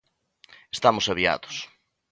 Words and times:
Estamos 0.75 1.05
aviados 1.09 1.55